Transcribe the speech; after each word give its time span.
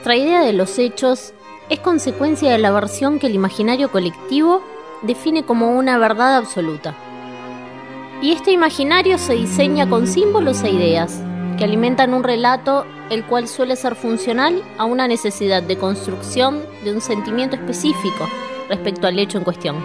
Nuestra 0.00 0.16
idea 0.16 0.40
de 0.40 0.54
los 0.54 0.78
hechos 0.78 1.34
es 1.68 1.78
consecuencia 1.78 2.50
de 2.50 2.56
la 2.56 2.70
versión 2.70 3.18
que 3.18 3.26
el 3.26 3.34
imaginario 3.34 3.90
colectivo 3.90 4.62
define 5.02 5.44
como 5.44 5.72
una 5.72 5.98
verdad 5.98 6.38
absoluta. 6.38 6.94
Y 8.22 8.32
este 8.32 8.50
imaginario 8.50 9.18
se 9.18 9.34
diseña 9.34 9.90
con 9.90 10.06
símbolos 10.06 10.62
e 10.62 10.70
ideas 10.70 11.20
que 11.58 11.64
alimentan 11.64 12.14
un 12.14 12.24
relato 12.24 12.86
el 13.10 13.26
cual 13.26 13.46
suele 13.46 13.76
ser 13.76 13.94
funcional 13.94 14.62
a 14.78 14.86
una 14.86 15.06
necesidad 15.06 15.62
de 15.62 15.76
construcción 15.76 16.62
de 16.82 16.94
un 16.94 17.02
sentimiento 17.02 17.56
específico 17.56 18.26
respecto 18.70 19.06
al 19.06 19.18
hecho 19.18 19.36
en 19.36 19.44
cuestión. 19.44 19.76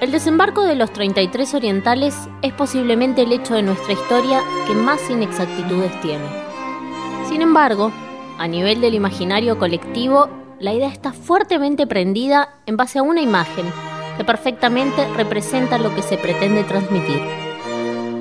El 0.00 0.12
desembarco 0.12 0.62
de 0.62 0.76
los 0.76 0.92
33 0.92 1.54
orientales 1.54 2.14
es 2.42 2.52
posiblemente 2.52 3.22
el 3.22 3.32
hecho 3.32 3.54
de 3.54 3.62
nuestra 3.62 3.92
historia 3.92 4.40
que 4.68 4.74
más 4.74 5.10
inexactitudes 5.10 6.00
tiene. 6.00 6.26
Sin 7.28 7.42
embargo, 7.42 7.90
a 8.38 8.46
nivel 8.46 8.80
del 8.80 8.94
imaginario 8.94 9.58
colectivo, 9.58 10.28
la 10.60 10.72
idea 10.72 10.88
está 10.88 11.12
fuertemente 11.12 11.86
prendida 11.86 12.48
en 12.66 12.76
base 12.76 12.98
a 12.98 13.02
una 13.02 13.20
imagen 13.20 13.66
que 14.16 14.24
perfectamente 14.24 15.06
representa 15.16 15.78
lo 15.78 15.94
que 15.94 16.02
se 16.02 16.16
pretende 16.16 16.64
transmitir. 16.64 17.20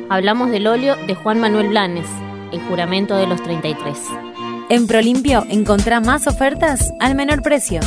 Hablamos 0.09 0.51
del 0.51 0.67
óleo 0.67 0.95
de 1.07 1.15
Juan 1.15 1.39
Manuel 1.39 1.69
Blanes, 1.69 2.07
El 2.51 2.61
juramento 2.61 3.15
de 3.15 3.27
los 3.27 3.41
33. 3.43 3.97
En 4.69 4.87
Prolimpio 4.87 5.45
encontrá 5.49 5.99
más 5.99 6.27
ofertas 6.27 6.91
al 6.99 7.15
menor 7.15 7.41
precio. 7.41 7.79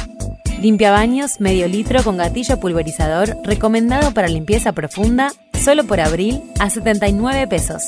Limpia 0.61 0.91
baños 0.91 1.41
medio 1.41 1.67
litro 1.69 2.03
con 2.03 2.17
gatillo 2.17 2.61
pulverizador 2.61 3.37
recomendado 3.45 4.13
para 4.13 4.29
limpieza 4.29 4.73
profunda 4.73 5.33
solo 5.55 5.85
por 5.85 6.01
abril 6.01 6.43
a 6.59 6.69
79 6.69 7.47
pesos. 7.47 7.83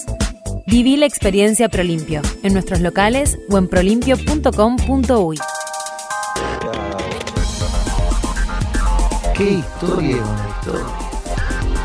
Viví 0.72 0.96
la 0.96 1.04
experiencia 1.04 1.68
Prolimpio 1.68 2.22
en 2.42 2.54
nuestros 2.54 2.80
locales 2.80 3.38
o 3.50 3.58
en 3.58 3.68
prolimpio.com.uy. 3.68 5.38
¿Qué 9.36 9.50
historia 9.50 10.16
es 10.16 10.22
una 10.22 10.48
historia? 10.48 10.86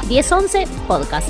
10-11 0.07 0.67
Podcast. 0.87 1.27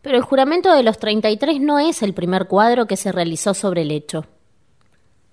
Pero 0.00 0.16
el 0.16 0.22
juramento 0.22 0.72
de 0.74 0.82
los 0.82 0.98
33 0.98 1.60
no 1.60 1.78
es 1.78 2.02
el 2.02 2.14
primer 2.14 2.46
cuadro 2.46 2.86
que 2.86 2.96
se 2.96 3.12
realizó 3.12 3.52
sobre 3.52 3.82
el 3.82 3.90
hecho. 3.90 4.24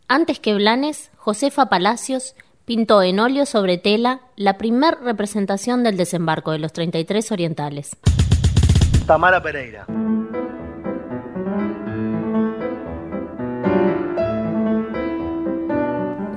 Antes 0.10 0.42
que 0.42 0.54
Blanes, 0.54 1.10
Josefa 1.16 1.70
Palacios 1.70 2.36
pintó 2.66 3.02
en 3.02 3.22
óleo 3.22 3.46
sobre 3.46 3.78
tela 3.78 4.20
la 4.36 4.58
primer 4.58 4.96
representación 4.96 5.84
del 5.84 5.96
desembarco 5.96 6.52
de 6.52 6.60
los 6.60 6.74
33 6.74 7.32
orientales. 7.32 7.92
Tamara 9.06 9.42
Pereira. 9.42 9.86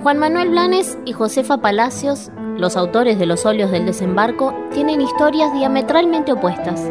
Juan 0.02 0.18
Manuel 0.18 0.50
Blanes 0.50 0.98
y 1.04 1.12
Josefa 1.12 1.58
Palacios, 1.58 2.30
los 2.58 2.76
autores 2.76 3.18
de 3.18 3.26
los 3.26 3.46
óleos 3.46 3.70
del 3.70 3.86
desembarco, 3.86 4.54
tienen 4.72 5.00
historias 5.00 5.52
diametralmente 5.54 6.32
opuestas. 6.32 6.90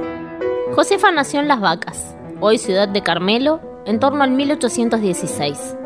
Josefa 0.74 1.12
nació 1.12 1.40
en 1.40 1.48
Las 1.48 1.60
Vacas, 1.60 2.16
hoy 2.40 2.58
ciudad 2.58 2.88
de 2.88 3.04
Carmelo, 3.04 3.62
en 3.86 4.00
torno 4.00 4.24
al 4.24 4.32
1816. 4.32 5.78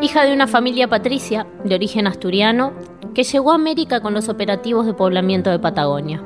Hija 0.00 0.24
de 0.24 0.32
una 0.32 0.48
familia 0.48 0.88
patricia 0.88 1.46
de 1.62 1.76
origen 1.76 2.06
asturiano 2.06 2.72
que 3.14 3.22
llegó 3.22 3.52
a 3.52 3.56
América 3.56 4.00
con 4.00 4.12
los 4.12 4.28
operativos 4.28 4.86
de 4.86 4.94
poblamiento 4.94 5.50
de 5.50 5.60
Patagonia. 5.60 6.22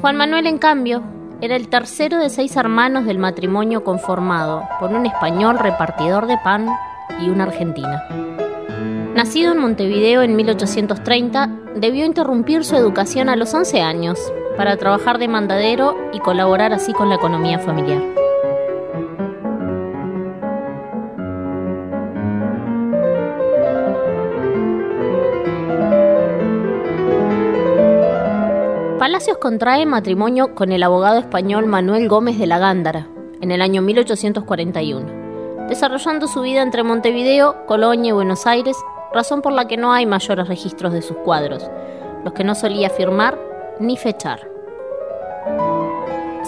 Juan 0.00 0.16
Manuel, 0.16 0.48
en 0.48 0.58
cambio, 0.58 1.04
era 1.42 1.56
el 1.56 1.68
tercero 1.68 2.18
de 2.18 2.28
seis 2.28 2.56
hermanos 2.56 3.06
del 3.06 3.18
matrimonio 3.18 3.82
conformado 3.82 4.68
por 4.78 4.90
un 4.90 5.06
español 5.06 5.58
repartidor 5.58 6.26
de 6.26 6.36
pan 6.38 6.68
y 7.20 7.30
una 7.30 7.44
argentina. 7.44 8.04
Nacido 9.14 9.52
en 9.52 9.58
Montevideo 9.58 10.22
en 10.22 10.36
1830, 10.36 11.50
debió 11.76 12.04
interrumpir 12.04 12.64
su 12.64 12.76
educación 12.76 13.28
a 13.28 13.36
los 13.36 13.52
11 13.54 13.80
años 13.80 14.18
para 14.56 14.76
trabajar 14.76 15.18
de 15.18 15.28
mandadero 15.28 15.96
y 16.12 16.20
colaborar 16.20 16.72
así 16.72 16.92
con 16.92 17.08
la 17.08 17.16
economía 17.16 17.58
familiar. 17.58 18.19
Palacios 29.00 29.38
contrae 29.38 29.86
matrimonio 29.86 30.54
con 30.54 30.72
el 30.72 30.82
abogado 30.82 31.20
español 31.20 31.64
Manuel 31.64 32.06
Gómez 32.06 32.38
de 32.38 32.46
la 32.46 32.58
Gándara 32.58 33.06
en 33.40 33.50
el 33.50 33.62
año 33.62 33.80
1841, 33.80 35.66
desarrollando 35.70 36.28
su 36.28 36.42
vida 36.42 36.60
entre 36.60 36.82
Montevideo, 36.82 37.64
Colonia 37.64 38.10
y 38.10 38.12
Buenos 38.12 38.46
Aires, 38.46 38.76
razón 39.14 39.40
por 39.40 39.54
la 39.54 39.66
que 39.66 39.78
no 39.78 39.94
hay 39.94 40.04
mayores 40.04 40.48
registros 40.48 40.92
de 40.92 41.00
sus 41.00 41.16
cuadros, 41.16 41.66
los 42.24 42.34
que 42.34 42.44
no 42.44 42.54
solía 42.54 42.90
firmar 42.90 43.38
ni 43.78 43.96
fechar. 43.96 44.46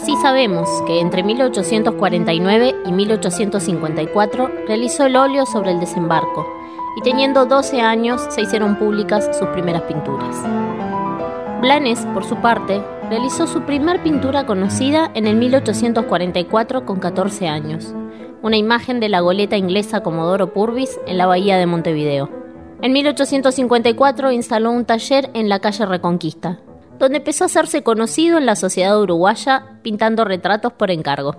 Sí 0.04 0.14
sabemos 0.20 0.69
que 0.86 1.00
entre 1.00 1.22
1849 1.22 2.74
y 2.84 2.92
1854 2.92 4.50
realizó 4.66 5.06
el 5.06 5.16
óleo 5.16 5.46
sobre 5.46 5.70
el 5.70 5.80
desembarco 5.80 6.46
y 6.98 7.00
teniendo 7.00 7.46
12 7.46 7.80
años 7.80 8.20
se 8.28 8.42
hicieron 8.42 8.76
públicas 8.76 9.38
sus 9.38 9.48
primeras 9.48 9.84
pinturas. 9.84 10.36
Blanes, 11.62 12.00
por 12.12 12.24
su 12.24 12.34
parte, 12.38 12.82
realizó 13.08 13.46
su 13.46 13.62
primer 13.62 14.02
pintura 14.02 14.46
conocida 14.46 15.12
en 15.14 15.28
el 15.28 15.36
1844 15.36 16.84
con 16.84 16.98
14 16.98 17.46
años, 17.46 17.94
una 18.42 18.56
imagen 18.56 18.98
de 18.98 19.08
la 19.08 19.20
goleta 19.20 19.56
inglesa 19.56 20.02
Comodoro 20.02 20.52
Purvis 20.52 20.98
en 21.06 21.18
la 21.18 21.26
bahía 21.26 21.58
de 21.58 21.66
Montevideo. 21.66 22.28
En 22.82 22.92
1854 22.92 24.32
instaló 24.32 24.72
un 24.72 24.84
taller 24.84 25.30
en 25.34 25.48
la 25.48 25.60
calle 25.60 25.86
Reconquista, 25.86 26.58
donde 26.98 27.18
empezó 27.18 27.44
a 27.44 27.46
hacerse 27.46 27.84
conocido 27.84 28.38
en 28.38 28.46
la 28.46 28.56
sociedad 28.56 29.00
uruguaya 29.00 29.78
pintando 29.82 30.24
retratos 30.24 30.72
por 30.72 30.90
encargo. 30.90 31.36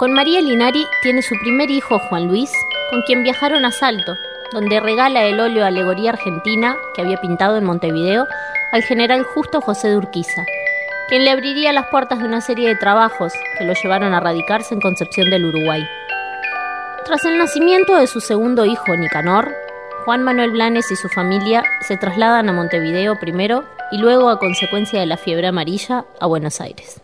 Con 0.00 0.12
María 0.12 0.40
Linari 0.40 0.84
tiene 1.00 1.22
su 1.22 1.36
primer 1.40 1.70
hijo, 1.70 2.00
Juan 2.10 2.26
Luis, 2.26 2.50
con 2.90 3.02
quien 3.02 3.22
viajaron 3.22 3.64
a 3.64 3.72
Salto, 3.72 4.16
donde 4.52 4.80
regala 4.80 5.24
el 5.24 5.40
óleo 5.40 5.64
Alegoría 5.64 6.10
Argentina 6.10 6.76
que 6.94 7.02
había 7.02 7.20
pintado 7.20 7.56
en 7.56 7.64
Montevideo 7.64 8.26
al 8.72 8.82
general 8.82 9.22
Justo 9.22 9.60
José 9.60 9.88
de 9.88 9.96
Urquiza, 9.96 10.44
quien 11.08 11.24
le 11.24 11.30
abriría 11.30 11.72
las 11.72 11.86
puertas 11.86 12.18
de 12.18 12.24
una 12.24 12.40
serie 12.40 12.68
de 12.68 12.76
trabajos 12.76 13.32
que 13.58 13.64
lo 13.64 13.74
llevaron 13.74 14.14
a 14.14 14.20
radicarse 14.20 14.74
en 14.74 14.80
Concepción 14.80 15.30
del 15.30 15.46
Uruguay. 15.46 15.86
Tras 17.04 17.24
el 17.24 17.38
nacimiento 17.38 17.96
de 17.96 18.06
su 18.06 18.20
segundo 18.20 18.64
hijo, 18.64 18.96
Nicanor, 18.96 19.54
Juan 20.04 20.22
Manuel 20.22 20.50
Blanes 20.50 20.90
y 20.90 20.96
su 20.96 21.08
familia 21.08 21.64
se 21.80 21.96
trasladan 21.96 22.48
a 22.48 22.52
Montevideo 22.52 23.18
primero 23.18 23.64
y 23.92 23.98
luego, 23.98 24.28
a 24.28 24.38
consecuencia 24.38 24.98
de 24.98 25.06
la 25.06 25.16
fiebre 25.16 25.46
amarilla, 25.46 26.04
a 26.18 26.26
Buenos 26.26 26.60
Aires. 26.60 27.00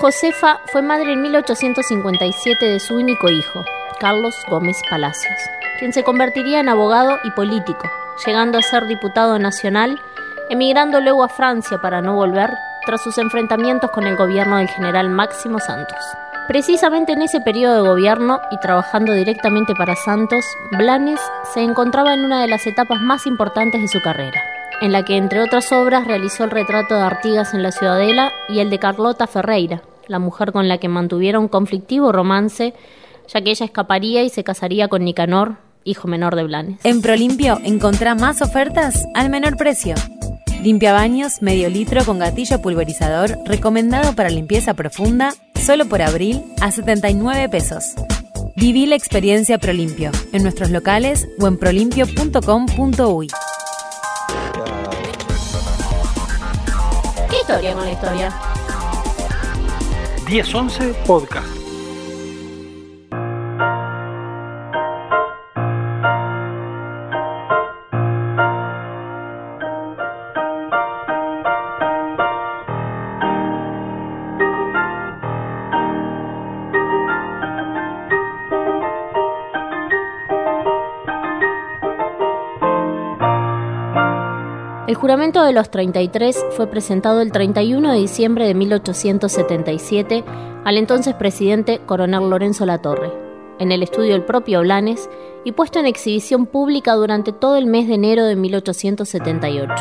Josefa 0.00 0.60
fue 0.72 0.80
madre 0.80 1.12
en 1.12 1.20
1857 1.20 2.64
de 2.64 2.80
su 2.80 2.94
único 2.94 3.28
hijo, 3.28 3.62
Carlos 3.98 4.34
Gómez 4.48 4.78
Palacios, 4.88 5.38
quien 5.78 5.92
se 5.92 6.04
convertiría 6.04 6.60
en 6.60 6.70
abogado 6.70 7.18
y 7.22 7.30
político, 7.32 7.86
llegando 8.24 8.56
a 8.56 8.62
ser 8.62 8.86
diputado 8.86 9.38
nacional, 9.38 10.00
emigrando 10.48 11.02
luego 11.02 11.22
a 11.22 11.28
Francia 11.28 11.82
para 11.82 12.00
no 12.00 12.14
volver 12.14 12.50
tras 12.86 13.02
sus 13.02 13.18
enfrentamientos 13.18 13.90
con 13.90 14.06
el 14.06 14.16
gobierno 14.16 14.56
del 14.56 14.68
general 14.68 15.10
Máximo 15.10 15.58
Santos. 15.58 15.98
Precisamente 16.48 17.12
en 17.12 17.20
ese 17.20 17.42
periodo 17.42 17.82
de 17.82 17.88
gobierno 17.90 18.40
y 18.50 18.58
trabajando 18.58 19.12
directamente 19.12 19.74
para 19.74 19.96
Santos, 19.96 20.46
Blanes 20.78 21.20
se 21.52 21.60
encontraba 21.60 22.14
en 22.14 22.24
una 22.24 22.40
de 22.40 22.48
las 22.48 22.66
etapas 22.66 23.02
más 23.02 23.26
importantes 23.26 23.82
de 23.82 23.88
su 23.88 24.00
carrera, 24.00 24.42
en 24.80 24.92
la 24.92 25.04
que 25.04 25.18
entre 25.18 25.42
otras 25.42 25.70
obras 25.72 26.06
realizó 26.06 26.44
el 26.44 26.50
retrato 26.50 26.94
de 26.94 27.02
Artigas 27.02 27.52
en 27.52 27.62
la 27.62 27.70
Ciudadela 27.70 28.32
y 28.48 28.60
el 28.60 28.70
de 28.70 28.78
Carlota 28.78 29.26
Ferreira, 29.26 29.82
la 30.10 30.18
mujer 30.18 30.52
con 30.52 30.68
la 30.68 30.78
que 30.78 30.88
mantuviera 30.88 31.38
un 31.38 31.48
conflictivo 31.48 32.12
romance, 32.12 32.74
ya 33.32 33.40
que 33.40 33.50
ella 33.50 33.64
escaparía 33.64 34.22
y 34.22 34.28
se 34.28 34.44
casaría 34.44 34.88
con 34.88 35.04
Nicanor, 35.04 35.56
hijo 35.84 36.08
menor 36.08 36.36
de 36.36 36.42
Blanes. 36.42 36.80
En 36.84 37.00
Prolimpio 37.00 37.58
encontrá 37.64 38.14
más 38.14 38.42
ofertas 38.42 39.06
al 39.14 39.30
menor 39.30 39.56
precio. 39.56 39.94
Limpia 40.62 40.92
baños 40.92 41.40
medio 41.40 41.70
litro 41.70 42.04
con 42.04 42.18
gatillo 42.18 42.60
pulverizador 42.60 43.38
recomendado 43.46 44.14
para 44.14 44.28
limpieza 44.28 44.74
profunda 44.74 45.32
solo 45.54 45.86
por 45.86 46.02
abril 46.02 46.42
a 46.60 46.70
79 46.70 47.48
pesos. 47.48 47.84
Viví 48.56 48.86
la 48.86 48.96
experiencia 48.96 49.58
Prolimpio 49.58 50.10
en 50.32 50.42
nuestros 50.42 50.70
locales 50.70 51.28
o 51.38 51.46
en 51.46 51.56
prolimpio.com.uy. 51.56 53.28
¿Qué 57.30 57.36
historia 57.40 57.74
con 57.74 57.84
la 57.84 57.92
historia? 57.92 58.49
1011 60.30 60.94
Podcast. 61.06 61.59
El 84.90 84.96
juramento 84.96 85.44
de 85.44 85.52
los 85.52 85.70
33 85.70 86.46
fue 86.56 86.66
presentado 86.66 87.20
el 87.20 87.30
31 87.30 87.92
de 87.92 87.98
diciembre 87.98 88.48
de 88.48 88.54
1877 88.54 90.24
al 90.64 90.76
entonces 90.76 91.14
presidente 91.14 91.80
coronel 91.86 92.28
Lorenzo 92.28 92.66
Latorre, 92.66 93.12
en 93.60 93.70
el 93.70 93.84
estudio 93.84 94.14
del 94.14 94.24
propio 94.24 94.62
Blanes 94.62 95.08
y 95.44 95.52
puesto 95.52 95.78
en 95.78 95.86
exhibición 95.86 96.44
pública 96.44 96.94
durante 96.94 97.30
todo 97.30 97.54
el 97.54 97.66
mes 97.66 97.86
de 97.86 97.94
enero 97.94 98.24
de 98.24 98.34
1878. 98.34 99.72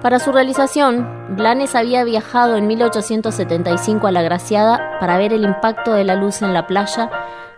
Para 0.00 0.18
su 0.18 0.32
realización, 0.32 1.36
Blanes 1.36 1.74
había 1.74 2.02
viajado 2.02 2.56
en 2.56 2.66
1875 2.68 4.06
a 4.06 4.12
la 4.12 4.22
Graciada 4.22 4.98
para 4.98 5.18
ver 5.18 5.34
el 5.34 5.44
impacto 5.44 5.92
de 5.92 6.04
la 6.04 6.14
luz 6.14 6.40
en 6.40 6.54
la 6.54 6.66
playa, 6.66 7.10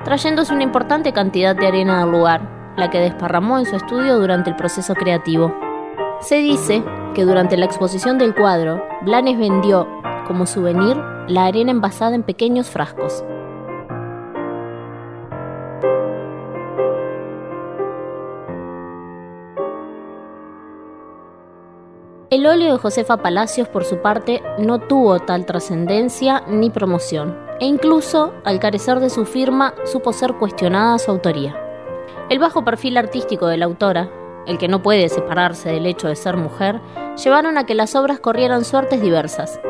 trayéndose 0.05 0.53
una 0.53 0.65
importante 0.65 1.13
cantidad 1.13 1.55
de 1.55 1.69
arena 1.69 2.01
del 2.01 2.11
lugar, 2.11 2.75
la 2.77 2.91
que 2.91 2.99
desparramó 2.99 3.61
en 3.61 3.67
su 3.67 3.77
estudio 3.77 4.19
durante 4.19 4.51
el 4.51 4.57
proceso 4.57 4.95
creativo. 4.95 5.64
Se 6.25 6.37
dice 6.37 6.83
que 7.15 7.27
durante 7.27 7.59
la 7.59 7.67
exposición 7.67 8.17
del 8.17 8.35
cuadro, 8.35 8.83
Blanes 9.03 9.39
vendió 9.39 9.87
como 10.27 10.47
souvenir 10.47 10.97
la 11.29 11.45
arena 11.45 11.71
envasada 11.71 12.15
en 12.15 12.23
pequeños 12.23 12.71
frascos. 12.71 13.23
El 22.31 22.47
óleo 22.47 22.73
de 22.73 22.79
Josefa 22.79 23.19
Palacios, 23.19 23.69
por 23.69 23.85
su 23.85 23.99
parte, 23.99 24.43
no 24.59 24.79
tuvo 24.79 25.19
tal 25.19 25.45
trascendencia 25.45 26.43
ni 26.49 26.71
promoción, 26.71 27.37
e 27.61 27.67
incluso, 27.67 28.33
al 28.45 28.61
carecer 28.61 28.99
de 29.01 29.11
su 29.11 29.27
firma, 29.27 29.75
supo 29.85 30.15
ser 30.15 30.33
cuestionada 30.33 30.99
su 30.99 31.11
autoría. 31.11 31.55
El 32.31 32.39
bajo 32.39 32.65
perfil 32.65 32.97
artístico 32.97 33.47
de 33.47 33.59
la 33.59 33.67
autora, 33.67 34.11
el 34.47 34.59
que 34.59 34.69
no 34.69 34.83
puede 34.83 35.09
separarse 35.09 35.71
del 35.71 35.87
hecho 35.87 36.09
de 36.09 36.17
ser 36.17 36.37
mujer, 36.37 36.81
llevaron 37.23 37.59
a 37.59 37.67
que 37.67 37.75
las 37.75 37.95
obras 37.95 38.21
corrieran 38.21 38.65
suertes 38.65 39.01
diversas. 39.01 39.61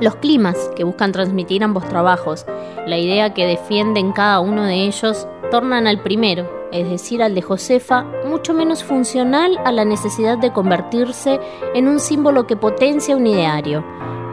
Los 0.00 0.16
climas 0.16 0.70
que 0.74 0.84
buscan 0.84 1.12
transmitir 1.12 1.62
ambos 1.62 1.88
trabajos, 1.88 2.46
la 2.86 2.98
idea 2.98 3.32
que 3.32 3.46
defienden 3.46 4.12
cada 4.12 4.40
uno 4.40 4.64
de 4.64 4.84
ellos, 4.86 5.28
tornan 5.50 5.86
al 5.86 6.02
primero, 6.02 6.68
es 6.72 6.90
decir, 6.90 7.22
al 7.22 7.34
de 7.34 7.42
Josefa, 7.42 8.04
mucho 8.26 8.54
menos 8.54 8.82
funcional 8.82 9.58
a 9.64 9.70
la 9.70 9.84
necesidad 9.84 10.36
de 10.36 10.52
convertirse 10.52 11.38
en 11.74 11.86
un 11.86 12.00
símbolo 12.00 12.46
que 12.46 12.56
potencia 12.56 13.16
un 13.16 13.26
ideario, 13.26 13.84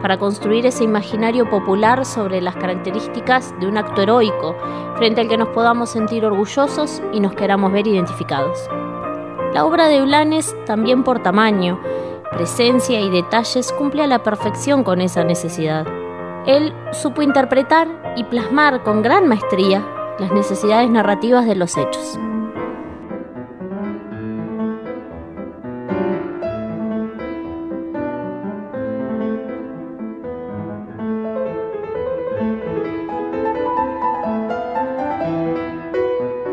para 0.02 0.18
construir 0.18 0.66
ese 0.66 0.82
imaginario 0.82 1.48
popular 1.48 2.04
sobre 2.04 2.40
las 2.40 2.56
características 2.56 3.54
de 3.60 3.68
un 3.68 3.78
acto 3.78 4.02
heroico, 4.02 4.56
frente 4.96 5.20
al 5.20 5.28
que 5.28 5.38
nos 5.38 5.48
podamos 5.50 5.90
sentir 5.90 6.26
orgullosos 6.26 7.00
y 7.12 7.20
nos 7.20 7.34
queramos 7.34 7.72
ver 7.72 7.86
identificados. 7.86 8.68
La 9.52 9.66
obra 9.66 9.88
de 9.88 10.00
Blanes, 10.00 10.56
también 10.64 11.04
por 11.04 11.22
tamaño, 11.22 11.78
presencia 12.30 13.00
y 13.00 13.10
detalles, 13.10 13.70
cumple 13.72 14.02
a 14.02 14.06
la 14.06 14.22
perfección 14.22 14.82
con 14.82 15.02
esa 15.02 15.24
necesidad. 15.24 15.86
Él 16.46 16.72
supo 16.92 17.20
interpretar 17.20 18.14
y 18.16 18.24
plasmar 18.24 18.82
con 18.82 19.02
gran 19.02 19.28
maestría 19.28 19.86
las 20.18 20.32
necesidades 20.32 20.88
narrativas 20.90 21.46
de 21.46 21.54
los 21.54 21.76
hechos. 21.76 22.18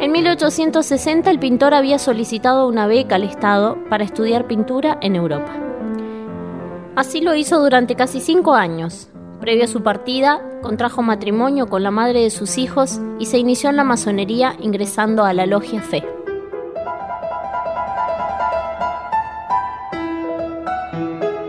En 0.09 0.13
1860 0.13 1.29
el 1.29 1.37
pintor 1.37 1.75
había 1.75 1.99
solicitado 1.99 2.67
una 2.67 2.87
beca 2.87 3.13
al 3.13 3.23
Estado 3.23 3.77
para 3.91 4.03
estudiar 4.03 4.47
pintura 4.47 4.97
en 5.03 5.15
Europa. 5.15 5.53
Así 6.95 7.21
lo 7.21 7.35
hizo 7.35 7.59
durante 7.59 7.93
casi 7.93 8.19
cinco 8.19 8.55
años. 8.55 9.11
Previo 9.39 9.65
a 9.65 9.67
su 9.67 9.83
partida, 9.83 10.41
contrajo 10.63 11.03
matrimonio 11.03 11.67
con 11.67 11.83
la 11.83 11.91
madre 11.91 12.23
de 12.23 12.31
sus 12.31 12.57
hijos 12.57 12.99
y 13.19 13.27
se 13.27 13.37
inició 13.37 13.69
en 13.69 13.75
la 13.75 13.83
masonería 13.83 14.55
ingresando 14.59 15.25
a 15.25 15.33
la 15.33 15.45
logia 15.45 15.79
Fe. 15.79 16.03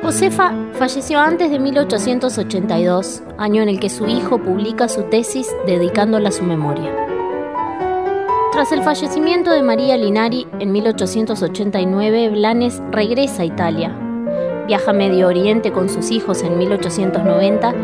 Josefa 0.02 0.52
falleció 0.74 1.18
antes 1.18 1.50
de 1.50 1.58
1882, 1.58 3.22
año 3.38 3.62
en 3.62 3.70
el 3.70 3.80
que 3.80 3.88
su 3.88 4.06
hijo 4.06 4.36
publica 4.36 4.86
su 4.90 5.04
tesis 5.04 5.50
dedicándola 5.66 6.28
a 6.28 6.32
su 6.32 6.44
memoria. 6.44 7.09
Tras 8.52 8.72
el 8.72 8.82
fallecimiento 8.82 9.52
de 9.52 9.62
María 9.62 9.96
Linari 9.96 10.44
en 10.58 10.72
1889, 10.72 12.30
Blanes 12.30 12.82
regresa 12.90 13.42
a 13.42 13.44
Italia. 13.44 13.96
Viaja 14.66 14.90
a 14.90 14.94
Medio 14.94 15.28
Oriente 15.28 15.70
con 15.70 15.88
sus 15.88 16.10
hijos 16.10 16.42
en 16.42 16.58
1890 16.58 17.74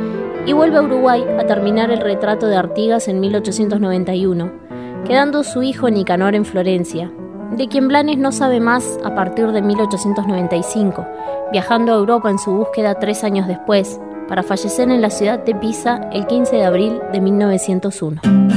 y 0.44 0.52
vuelve 0.52 0.78
a 0.78 0.82
Uruguay 0.82 1.24
a 1.38 1.46
terminar 1.46 1.92
el 1.92 2.00
retrato 2.00 2.48
de 2.48 2.56
Artigas 2.56 3.06
en 3.06 3.20
1891, 3.20 4.52
quedando 5.06 5.44
su 5.44 5.62
hijo 5.62 5.88
Nicanor 5.88 6.34
en 6.34 6.44
Florencia, 6.44 7.12
de 7.52 7.68
quien 7.68 7.86
Blanes 7.86 8.18
no 8.18 8.32
sabe 8.32 8.58
más 8.58 8.98
a 9.04 9.14
partir 9.14 9.52
de 9.52 9.62
1895, 9.62 11.06
viajando 11.52 11.92
a 11.92 11.96
Europa 11.96 12.28
en 12.28 12.40
su 12.40 12.50
búsqueda 12.50 12.98
tres 12.98 13.22
años 13.22 13.46
después, 13.46 14.00
para 14.28 14.42
fallecer 14.42 14.90
en 14.90 15.00
la 15.00 15.10
ciudad 15.10 15.38
de 15.38 15.54
Pisa 15.54 16.00
el 16.12 16.26
15 16.26 16.56
de 16.56 16.64
abril 16.64 17.00
de 17.12 17.20
1901. 17.20 18.55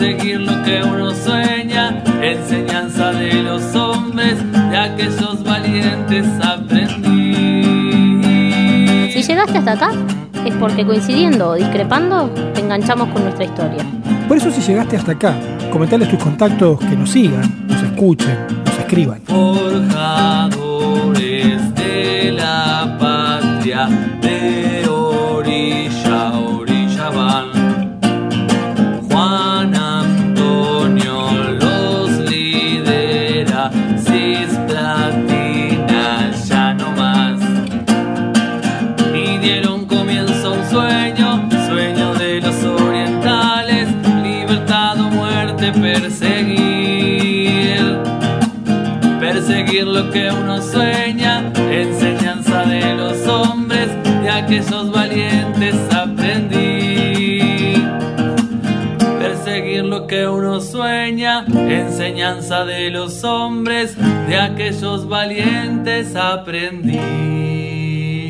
Perseguir 0.00 0.40
lo 0.40 0.62
que 0.62 0.82
uno 0.82 1.14
sueña, 1.14 2.02
enseñanza 2.22 3.12
de 3.12 3.42
los 3.42 3.74
hombres, 3.74 4.38
de 4.70 4.76
aquellos 4.76 5.44
valientes 5.44 6.26
aprendí. 6.42 7.60
Si 9.12 9.22
llegaste 9.22 9.58
hasta 9.58 9.72
acá, 9.72 9.90
es 10.46 10.54
porque 10.54 10.86
coincidiendo 10.86 11.50
o 11.50 11.54
discrepando, 11.54 12.30
te 12.54 12.60
enganchamos 12.60 13.10
con 13.10 13.24
nuestra 13.24 13.44
historia. 13.44 13.84
Por 14.26 14.38
eso 14.38 14.50
si 14.50 14.62
llegaste 14.62 14.96
hasta 14.96 15.12
acá, 15.12 15.34
comentales 15.70 16.08
tus 16.08 16.18
contactos 16.18 16.80
que 16.80 16.96
nos 16.96 17.10
sigan, 17.10 17.66
nos 17.68 17.82
escuchen, 17.82 18.38
nos 18.64 18.78
escriban. 18.78 19.20
Forjadores 19.26 20.54
de 21.74 22.32
la 22.38 22.96
patria, 22.98 23.86
de 24.22 24.39
lo 50.10 50.14
que 50.14 50.28
uno 50.28 50.60
sueña, 50.60 51.52
enseñanza 51.70 52.64
de 52.64 52.94
los 52.94 53.24
hombres, 53.28 53.88
de 54.22 54.28
aquellos 54.28 54.90
valientes 54.90 55.76
aprendí. 55.94 57.74
Perseguir 59.20 59.84
lo 59.84 60.08
que 60.08 60.26
uno 60.26 60.60
sueña, 60.60 61.44
enseñanza 61.46 62.64
de 62.64 62.90
los 62.90 63.22
hombres, 63.22 63.96
de 64.26 64.36
aquellos 64.36 65.08
valientes 65.08 66.16
aprendí. 66.16 66.98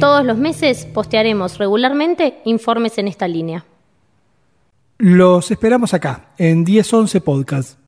Todos 0.01 0.27
los 0.27 0.37
meses 0.37 0.85
postearemos 0.85 1.57
regularmente 1.57 2.43
informes 2.45 2.99
en 2.99 3.09
esta 3.09 3.27
línea. 3.27 3.65
Los 4.99 5.51
esperamos 5.51 5.95
acá, 5.95 6.27
en 6.37 6.63
1011 6.63 7.23
Podcast. 7.23 7.80